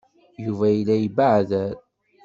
[0.43, 1.73] Yuba yella yebbeɛder.